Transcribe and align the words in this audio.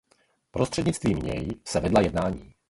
Prostřednictvím 0.51 1.19
něj 1.19 1.47
se 1.67 1.79
vedla 1.79 2.01
jednání. 2.01 2.53